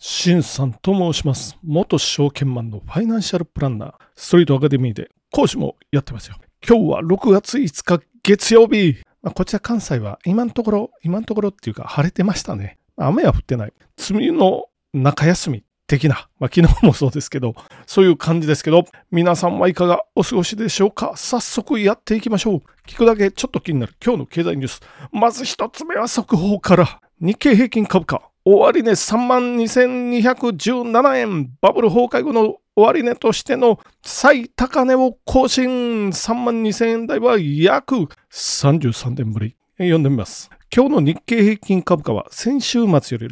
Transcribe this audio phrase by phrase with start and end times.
[0.00, 1.58] シンさんと申します。
[1.64, 6.36] 元証券マンのファイナンシャルプランナー、ストリートアカデミーで講師もやってますよ。
[6.64, 8.96] 今日は6月5日月曜日。
[9.22, 12.78] まあ、こちら関西は今のところ、今のところっていうか晴れてましたね。
[12.96, 13.72] 雨は降ってない。
[14.10, 21.14] 梅雨の中休み的な、まあ、昨日もそうですけど、そういう感じですけど、皆さんはいかがお過ごしでしょうか？
[21.16, 22.62] 早速やっていきましょう。
[22.86, 24.80] 聞くだけちょっと気になる今日の経済ニュース。
[25.10, 27.00] まず一つ目は速報から。
[27.20, 28.27] 日経平均株価。
[28.44, 31.50] 終値3万2217円。
[31.60, 36.08] バブル崩壊後の終値としての最高値を更新。
[36.10, 39.56] 3万2000円台は約33年ぶり。
[39.78, 40.50] 読んでみます。
[40.74, 43.28] 今日の日経平均株価は先週末より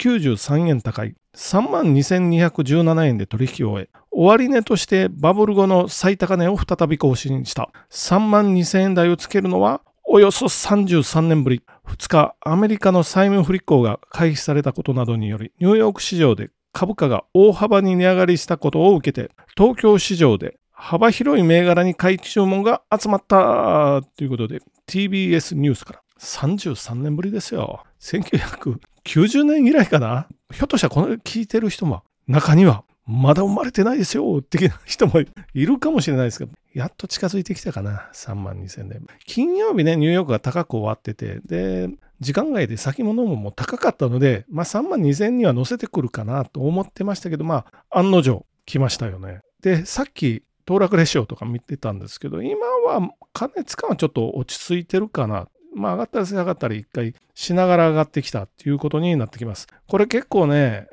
[0.00, 9.82] 693円高い3万2217円で取引を終え、終値としてバブル後の最高値を再び更新した3万2000円台をつけるのは
[10.12, 11.62] およそ33年ぶり。
[11.86, 27.84] 2日、アメリカの債務不履行が回避されたことなどにより、ニューヨーク市場で株価が大幅に値上がりしたことを受けて、東京市場で幅広い銘柄に買い注文が集まったということで、TBS ニュースから33年ぶりですよ。
[28.00, 38.08] 1990年以来かなひょっとしたらこの聞いてる人も中にはまだ生まれてないですよ的な人もいるかもしれないですけど、やっと近づいてきたかな。
[38.14, 39.04] 3万2000年。
[39.26, 49.40] 金曜日ね、ニューヨークが高く終わってて、で、時間外で先物もも高かったので、まあ3万2000には乗せてくるかなと思ってましたけど、まあ案の定来ましたよね。
[49.60, 55.48] で、さっき、騰落レシオとか見てたんですけど、今は加熱感はちょっと落ち着いてるかな。
[55.74, 59.66] まあ上がったり下がったり一回しながら上がってきたっていうことになってきます。
[59.88, 60.86] これ結構ね、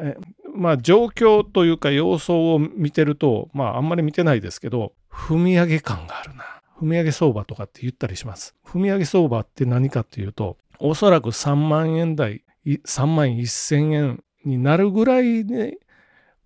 [0.58, 6.44] まあ状況というか様相を見てると、まああんまり見てないですけど、踏み上げ感があるな。
[6.80, 8.56] 踏み上げ相場とかって言ったりします。
[8.66, 15.80] 踏み上げ相場って何かっていうと、おそらく3万円台、3万1000円になるぐらいで、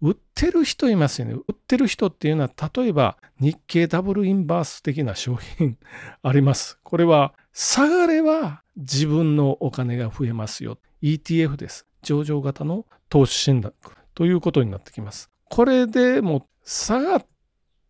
[0.01, 1.33] 売ってる人いますよね。
[1.33, 5.77] 売ってる人っていうのは、例えば日経ダブルインバース的な商品
[6.23, 6.79] あります。
[6.83, 10.79] これは、下がれば自分のお金が増えますよ。
[11.03, 11.85] ETF です。
[12.01, 15.31] 上場型の投資信託ということになってきます。
[15.49, 17.25] これでもう下がっ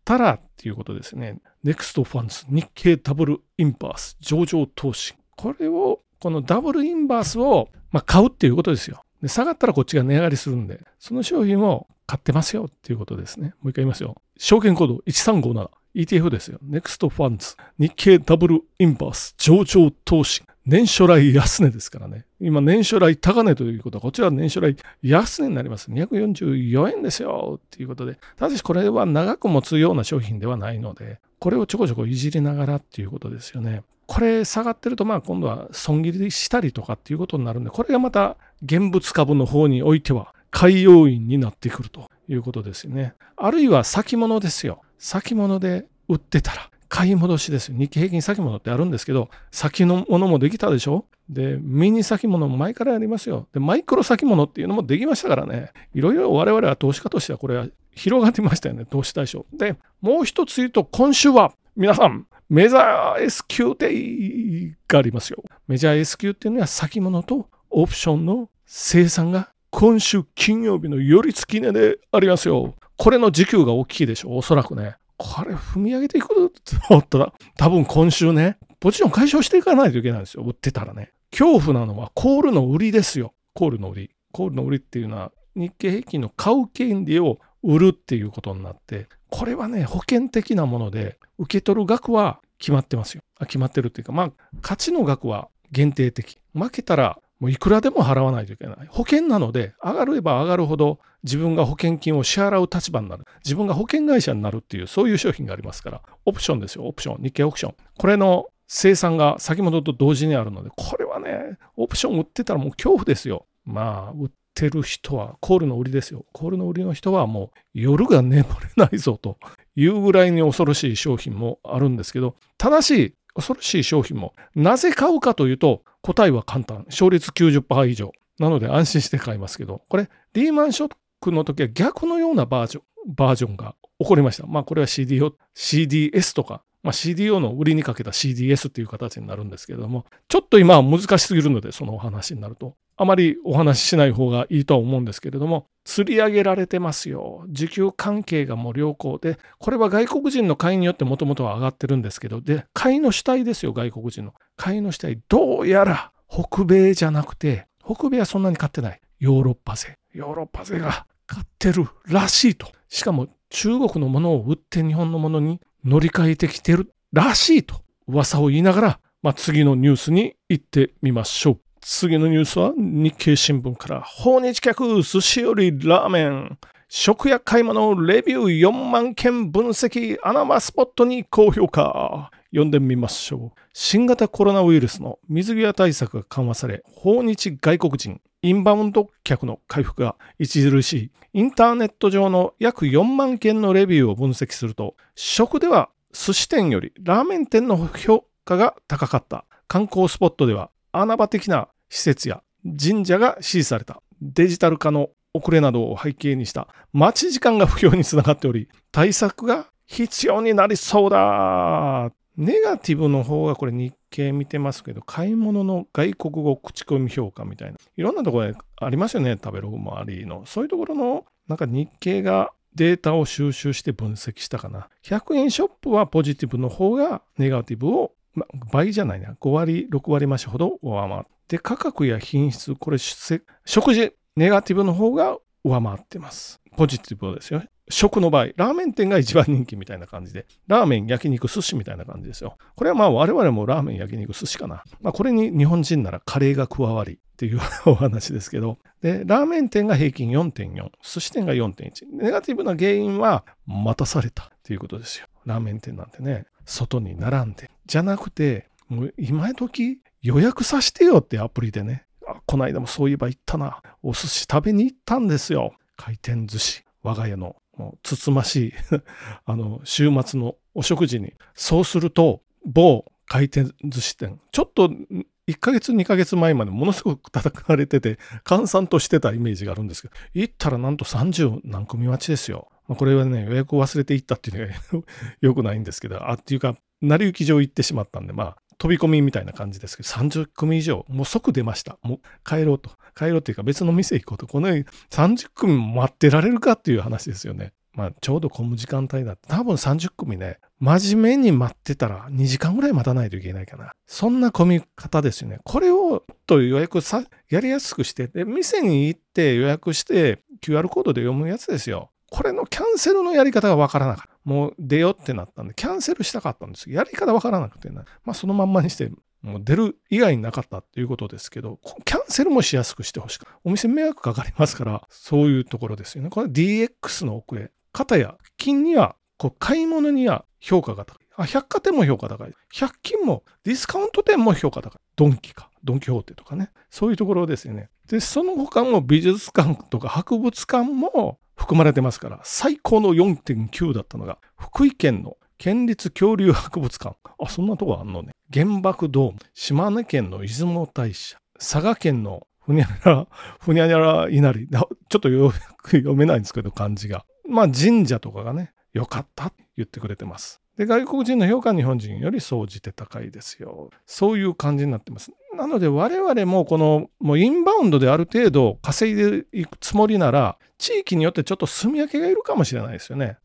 [0.02, 1.42] たらっていうことですね。
[1.62, 5.14] NEXT ファンズ、日経ダブルインバース、上場投資。
[5.36, 9.02] これを、このダブルインバースを、まあ、買うっていうことですよ。
[9.20, 13.48] で下がったらこっちが値上がりするんで、その商品を買ってますよっていうことですね。
[13.60, 14.16] もう一回言いますよ。
[14.38, 15.68] 証券コード1357。
[15.94, 16.60] ETF ですよ。
[16.66, 20.42] NEXT ファンズ、日経ダブルインバース、上場投資。
[20.64, 22.24] 年初来安値ですからね。
[22.40, 25.90] 今、年初来高値ということは、こちらは年初来安値になります。
[25.90, 27.58] 244円ですよ。
[27.58, 28.18] っていうことで。
[28.36, 33.82] ただし、これは長く持つような商品ではないので、これをちょこちょこいじりながらっていうことですよね。
[34.06, 43.14] これ下がってると、まあ今度は損切りしたりとかっていうことになるんで、これがまた現物株の方においては買い要因になってくるということですよね。
[43.36, 44.82] あるいは先物ですよ。
[44.98, 47.72] 先物で売ってたら買い戻しです。
[47.72, 51.06] 日経平均先物ってあるんですけど、先のものもできたでしょ？
[51.26, 53.48] で、ミニ先物も前からやりますよ。
[53.54, 55.70] で、マイクロ先物っていうのもできましたからね。
[55.94, 58.84] いろいろ我々は投資家としてはこれは広がってましたよね。
[58.84, 59.46] 投資対象。
[59.54, 65.42] で、もう一つ言うと、今週は皆さん、メジャー S q デイがありますよ。
[65.68, 72.74] メジャー S q っていうのは先物とオプションの生産が今週金曜日の寄り付き値でありますよ。
[72.98, 74.32] これの時給が大きいでしょ？
[74.32, 74.36] う。
[74.36, 74.96] おそらくね。
[75.22, 76.50] これ踏み上げていくと
[76.90, 80.42] 思ったら、多分今週ね、ポジション解消していかないといけないんですよ。
[80.42, 81.12] 売ってたらね。
[81.30, 83.32] 恐怖なのはコールの売りですよ。
[83.54, 84.10] コールの売り。
[84.32, 93.22] コールの売りっていうのは日経平均の買う権利を売るっていうことになって、これはね、保険的なもので、受け取る額は決まってますよ。
[93.38, 96.38] あ決まってるっていうか、まあ、勝ちの額は限定的。
[96.52, 98.76] 負けたら、もういくらでも払わないといけない。
[98.88, 103.24] 保険なので、上がれば上がるほど自分が保険金を支払う立場になる。
[103.44, 107.20] 自分が保険会社になるっていう、そういう商品がありますから、オプションですよ、オプション。
[107.20, 107.74] 日経オプション。
[107.98, 113.44] これの生産が先ほどと同時にあるので、これはね、オプション売ってたらもう恐怖ですよ。
[113.64, 116.24] まあ、売ってる人は、コールの売りですよ。
[116.32, 119.38] コールの売りの人はもう夜が眠れないぞと
[119.74, 126.84] いうぐらいに恐ろしい商品もあるんですけど、ただし、恐ろしい商品も、なぜ買うかというと、答えは簡単。
[126.88, 128.12] 勝率90%以上。
[128.38, 132.84] なので安心して買いますけど、これ、リーマンショックの時は逆のようなバージョン、
[133.14, 134.46] バージョンが起こりました。
[134.46, 142.76] まあ、これは CDO、CDS とか、まあ、CDO の売りにかけた CDS っていう形になるんですけれども、ちょっと今は難しすぎるので、そのお話になると。
[142.96, 147.44] あまりお話ししない方がいいとは思うんですけれども、釣り上げられてますよ。
[147.48, 154.34] 需給関係がもう良好で、これは外国人の買いによってもともとは上がってるんですけど、で、買いの主体ですよ、外国人の。
[154.56, 159.00] 買いの主体、どうやら北米じゃなくて、北米はそんなに買ってない。
[159.18, 159.96] ヨーロッパ勢。
[160.12, 162.68] ヨーロッパ勢が買ってるらしいと。
[162.88, 171.60] しかも中国のものを売って日本のものに乗り換えてきてるらしいと噂を言いながら、まあ、次のニュースに行ってみましょう。
[171.84, 174.02] 次のニュースは日経新聞から。
[174.02, 176.58] 訪日客寿司よりラーメン。
[176.88, 180.16] 食や買い物レビュー4万件分析。
[180.22, 182.30] 穴場スポットに高評価。
[182.52, 183.60] 読んでみましょう。
[183.72, 191.10] 新型コロナウイルスの水際対策が緩和され訪日外国人インバウンド客の回復が著しい。
[191.32, 199.46] インターネット上の約4万件のレビューを分析すると食では寿司店よりラーメン店の評価が高かった。
[199.66, 204.02] 観光スポットでは穴場的な施設や神社が支持された。
[204.20, 212.12] デジタル化の遅れなどを背景にした待ち時間が不要につながっており、対策が必要になりそうだ。
[212.36, 217.78] ネガティブの方がこれ日経見てますけど、買い物の外国語口コミ評価みたいな。
[217.96, 220.46] いろんなところでありますよね、食べログもありの。
[220.46, 224.88] そういうところの、なんか日経がデータを収集して分析したかな。
[225.04, 229.34] 100円ショップはポジティブの方がネガティブを、ま、倍じゃないな。
[229.40, 236.62] 5割、6割増しほど上回っで、価格や品質、これ、食事、ネガティブの方が上回ってます。
[236.78, 237.62] ポジティブですよ。
[237.90, 242.56] 食の場合、ラーメン店が一番人気みたいな感じで、ラーメン、焼肉、寿司みたいな感じですよ。
[242.74, 244.82] これはまあ我々もラーメン、焼肉、寿司かな。
[245.02, 252.06] まあこれに日本人ならカレーが加わりっていう お話ですけど、で、ラーメン店が平均4.4、寿司店が4.1。
[252.12, 255.26] ネガティブな原因は待たされたっていうことですよ。
[255.44, 257.70] ラーメン店なんてね、外に並んで。
[257.86, 262.06] じゃなくて、もう今時予約させてよってアプリでね。
[262.46, 263.82] この間もそういえば行ったな。
[264.02, 265.74] お寿司食べに行ったんですよ。
[265.96, 266.84] 回転寿司。
[267.02, 268.72] 我が家のもうつつましい
[269.44, 271.34] あの、週末のお食事に。
[271.54, 274.40] そうすると、某回転寿司店。
[274.52, 282.68] ちょっと1ヶ月2ヶ月前までものすごく叩かれてて、閑散としてたイメージがあるんですけど、行ったらなんと30何組待ちですよ。
[282.92, 285.06] まあ、これはね、予約を忘れて行ったっていうのが
[285.40, 291.98] 良くないんですけど、あ、っていうか、成り行き上行ってしまったんで、まあ、飛び込みみたいな感じですけど、30組以上、もう即出ました。
[292.02, 292.90] もう帰ろうと。
[293.16, 294.46] 帰ろうっていうか別の店行こうと。
[294.46, 297.72] このように30組待ってられるかっていう話ですよね。
[297.94, 299.48] まあ、ちょうど混む時間帯だって。
[299.48, 303.92] 多分30組ね、真面目に待ってたら2時間ぐらい待たないといけないかな。
[304.06, 305.60] そんな混み方ですよね。
[305.64, 312.11] これをと予約さ、やりやすくして、で、店に行って予約して QR コードで読むやつですよ。
[312.32, 314.38] これのキャンセルのやり方がわからなかった。
[314.44, 317.96] もう出ようってなったんで、キャンセルしたかったんですやり方わからなくてね。
[318.24, 319.10] まあそのまんまにして、
[319.42, 326.30] もう出る以外になかったっていうことですけど、キャンセルもしやすくしてほしくお店迷惑かかりますから、そういうところですよね。
[326.30, 327.70] これ DX の遅れ。
[327.92, 331.26] 方や金には、こう買い物には評価が高い。
[331.36, 332.54] あ、百貨店も評価高い。
[332.72, 335.00] 百均もディスカウント店も評価高い。
[335.16, 335.68] ドンキか。
[335.84, 336.70] ドンキホーテとかね。
[336.88, 337.90] そういうところですよね。
[338.08, 347.16] で、その他も美術館とか博物館も含まれてますから、最高の4.9だったのが、福井県の県立恐竜博物館。
[347.38, 348.32] あ、そんなとこあんのね。
[348.52, 349.38] 原爆ドーム。
[349.54, 351.38] 島根県の出雲大社。
[351.58, 353.28] 佐賀県のふにゃにゃら、
[353.60, 354.68] ふにゃにゃら稲荷。
[354.68, 357.24] ちょっとよく読めないんですけど、漢字が。
[357.48, 360.60] まあ神社とかがね、良かったって言ってくれてます。
[360.76, 363.90] で、外国人の評価日本人より総じて高いですよ。
[364.06, 365.32] そういう感じになってます。
[365.56, 373.38] なので我々もこのもうインバウンドである程度稼いでいくつもりなら地域によってちょっと住み分けがいるかもしれないですよね。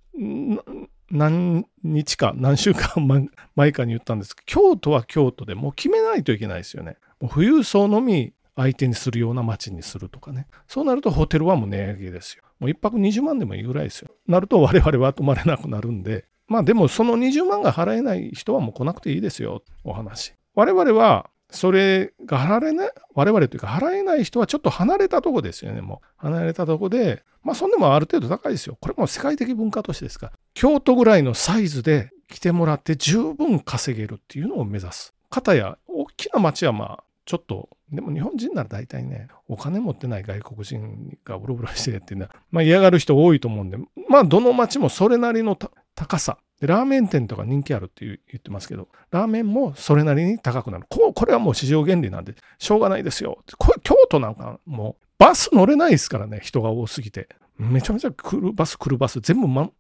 [1.10, 6.98] 何日か何週間前かに言ったんですけど京都は京都でもう決めないといけないですよね。
[7.20, 10.48] もう富裕層のみ相手にするような街にするとかね。
[10.68, 12.44] そうなるとホテルはもう値上げですよ。
[12.60, 14.10] もう1泊20万でもいいぐらいですよ。
[14.28, 19.62] なると我々は泊まれなくなるんで、まあでもその20万が払えない人はもう来なくていいですよ。
[19.84, 20.34] お話。
[20.56, 26.08] 我々はそれが払えない、我々というか払えない人はちょっと離れたとこですよね、もう。
[26.18, 28.78] 離れたとこで、まあそんでもある程度高いですよ。
[28.82, 30.32] これも世界的文化としてですか。
[30.54, 35.14] 京都ぐらいのサイズで来てもらって十分稼げるっていうのを目指す。
[35.30, 43.78] かたや、大きな町はまあ、ちょっと、でも日本人なら大体ね、お金持ってない外国人がブロブロしてっていうのは、まあ嫌がる人多いと思うんで、
[44.10, 45.58] まあどの町もそれなりの
[45.96, 50.86] 高さで、ラーメン店とか人気あるって言ってますけど、ラーメンもそれなりに高くなる。
[50.90, 53.44] こうこれはもう市場原理なんで、しょうがないですよ。
[53.58, 57.28] これ京都なんかもうバス乗れないですからね、人が多すぎて。
[57.58, 59.72] めちゃめちゃ来るバス来るバス、全部満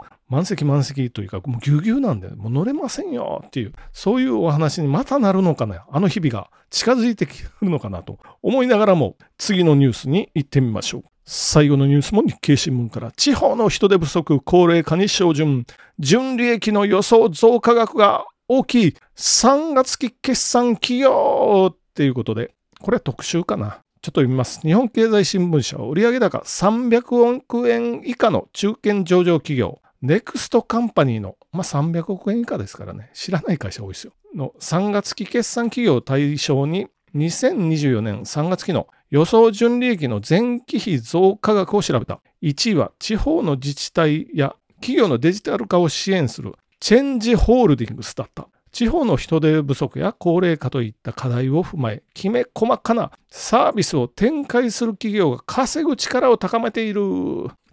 [0.45, 11.03] 席満席というか、もうぎゅうぎゅうなんで、もう乗れませんよっていう、そういうお話にまたなるのかな、あの日々が近づいてくるのかなと思いながらも、次のニュースに行ってみましょう。
[11.29, 15.65] 最後のニュースも日経新聞から、地方の人手不足、高齢化に照準、
[15.99, 23.81] 純利益の予想増加額が大きい3月期決算企業っていうことで、これは特集かな？
[24.01, 24.61] ちょっと読みます。
[24.61, 34.13] 日本経済新聞社は売上高300億円以下の中堅上場企業、ネクストカンパニーの、まあ、300億円以下ですからね、知らない会社多いですよ。
[34.33, 42.19] の3月期決算企業を対象に、2024年3月期の予想純利益の前期比増加額を調べた。
[42.41, 48.47] 1位は地方の自治体や企業のデジタル化を支援するチェンジホールディングスだった。
[48.71, 57.01] 地方の人手不足や高齢化といった課題を踏まえ、きめ細かなサービスを展開する企業が稼ぐ力を高めている。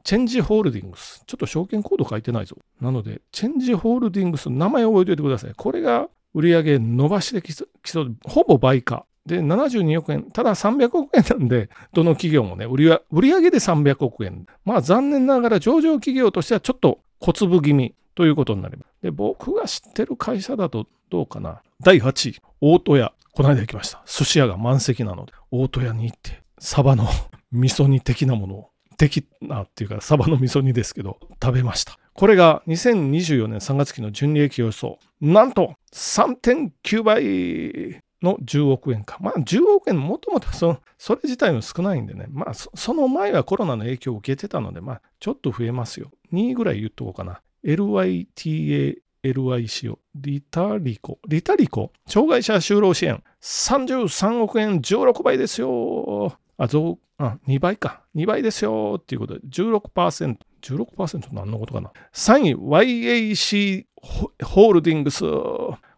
[0.04, 1.22] チェンジホールディングス。
[1.26, 2.56] ちょっと証券コード書いてないぞ。
[2.80, 5.52] なので、チェンジホールディングスの名前を覚えておいてください。
[5.56, 7.64] これが売上伸ばしてきそ
[8.02, 9.06] う、ほぼ倍化。
[9.26, 10.30] で、72億円。
[10.30, 14.46] ただ300億円なんで、どの企業もね、売り売上で300億円。
[14.64, 19.02] まあ残念ながら上場企業としてはちょっと小粒気味ということになります。
[19.02, 21.62] で、僕が知ってる会社だとどうかな。
[21.82, 23.12] 第8位、大戸屋。
[23.32, 24.02] この間行きました。
[24.06, 27.08] 寿司屋が満席なので、大戸屋に行って、サバの
[27.50, 31.98] 味噌煮的なものを、的なっていうか、サバの味噌煮ですけど、食べました。
[32.12, 35.00] これが2024年3月期の純利益予想。
[35.20, 39.18] なんと3.9倍の10億円か。
[39.20, 42.26] まあ10億円もともとそそれ自体も少ないんでね。
[42.30, 46.10] まあその前はコロナの影響を受けてたので、まあちょっと増えますよ。
[46.32, 47.40] 2位ぐらい言っとこうかな。
[47.64, 56.36] LITALICO、リタリコ、リタリコ、障害者就労支援、33億円16倍ですよ。
[56.58, 58.02] あ、増、あ、2倍か。
[58.14, 58.96] 2倍ですよ。
[59.00, 60.36] っていうことで、16%。
[60.60, 61.92] 16%何のことかな。
[62.12, 65.24] 3位、YAC ホールディングス。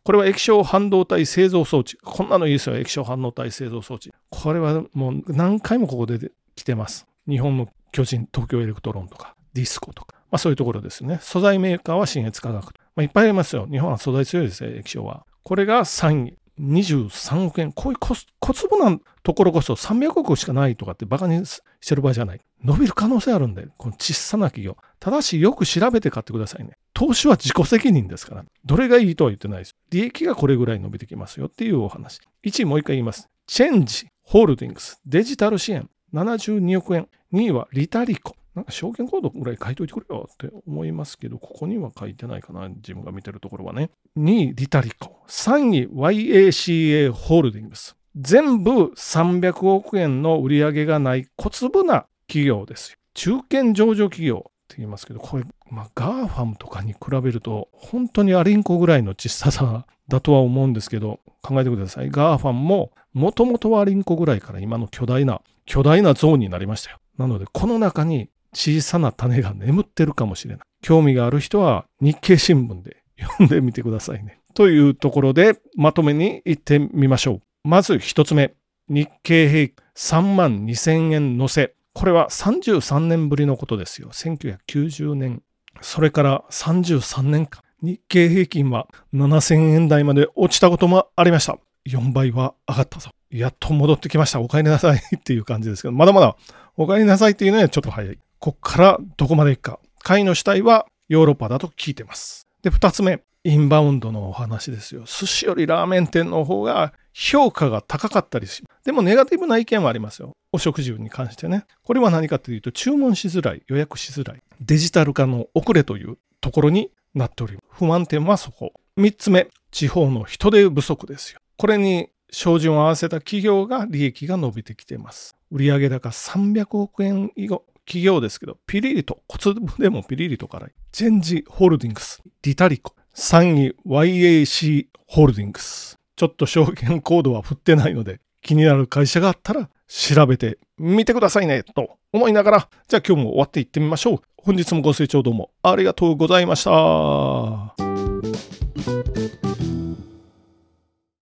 [0.07, 1.97] これは液晶半導体製造装置。
[1.97, 2.77] こんなのいいですよ。
[2.77, 4.13] 液晶半導体製造装置。
[4.31, 7.09] これはもう何回もここで来てます。
[7.29, 10.15] 日本の巨人、東京エレクトロンとか、ディスコとか。
[10.31, 11.19] まあそういうところですね。
[11.23, 12.67] 素材メーカーは信越化学。
[12.95, 13.67] まあ、いっぱいありますよ。
[13.69, 15.27] 日本は素材強いですよ、液晶は。
[15.43, 16.39] これが3位。
[16.61, 17.73] 23億円。
[17.73, 18.15] こういう小
[18.55, 22.41] 粒なところこそ300億しかないとかってバカにしてる場合じゃない。
[22.65, 24.77] 伸びる可能性あるんで、この小さな企業。
[24.99, 26.73] ただしよく調べて買ってくださいね。
[26.95, 28.45] 投資は自己責任ですから。
[28.65, 29.75] どれがいいとは言ってないです。
[29.91, 32.21] 利益がこれぐらい伸びてきますよっていうお話。
[32.45, 33.29] 1位もう一回言います。
[33.47, 37.09] チェンジホールディングスデジタル支援72億円。
[37.33, 43.91] 2位はリタリコなんか証券コードぐらい書いといてくれよって思いますけど、ここには書いてないかな、自分が見てるところはね。
[44.17, 45.16] 2位、リタリコ。
[45.29, 47.97] 3位、 YAC ホールディングス。
[48.17, 52.97] 全部300億円の売り上げがない小粒な企業です。
[53.15, 62.11] 中堅上場企業って言いますけど、これ、まあ、 GAFAM とかに比べると、本当にアリンコぐらいの小ささだとは思うんですけど、考えてください。
[62.11, 66.99] GAFAM も、もともとはアリンコぐらいから今の巨大な、巨大なゾーンになりましたよ。
[67.19, 70.67] なので、この中に小さな種が眠ってるかもしれない。
[70.83, 74.41] 興味がある人は日経新聞で読んでみてくださいね。
[74.57, 77.69] というところでまとめに行ってみましょう。
[77.69, 78.55] まず一つ目。
[78.89, 81.75] 日経平均3万2000円乗せ。
[81.93, 84.09] これは33年ぶりのことですよ。
[84.13, 85.43] 1990年。
[85.83, 87.63] それから33年間。
[87.83, 91.59] 日経平均は7000円台まで落ちたこともありました。
[91.87, 93.11] 4倍は上がったぞ。
[93.31, 94.41] やっと戻ってきました。
[94.41, 96.35] お帰りなさい っていう感じですけど、まだまだ
[96.79, 98.19] お帰りなさいっていうのはちょっと早い。
[98.39, 99.81] こっからどこまで行くか。
[100.03, 102.47] 会の主体はヨーロッパだと聞いてます。
[102.63, 103.21] で、二つ目。
[103.47, 105.05] インバウンドのお話ですよ。
[105.07, 108.85] 寿司よりラーメン店の方が評価が高かったりします。
[108.85, 110.33] でもネガティブな意見はありますよ。
[110.51, 111.65] お食事に関してね。
[111.85, 117.65] これは何かというと注文しづらい、予約しづらい、デジタル化の遅れというところになっております。
[117.71, 118.73] 不満点はそこ。
[118.97, 121.39] 三つ目、地方の人手不足ですよ。
[121.57, 125.37] これに照準を合わせた企業が利益が伸びてきています。
[125.53, 130.73] 売上高300億円以後、企業ですけど、ピリリと、小粒でもピリリと辛い。
[130.91, 135.99] チェンジホールディングス、リタリコ、3位 YAC ホールディングス。
[136.17, 144.21] ちょっと証券コードは振ってないので、気になる会社があったら調べてみてくださいね、と思いながら、じゃあ今日も終わっていってみましょう。
[144.37, 147.96] 本日もご清聴どうもありがとうございました。